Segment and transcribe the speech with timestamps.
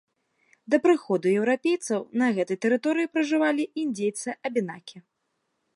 [0.73, 4.97] Да прыходу еўрапейцаў на гэтай тэрыторыі пражывалі індзейцы-абенакі.